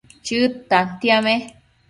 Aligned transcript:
Chëd 0.25 0.53
tantiame 0.69 1.35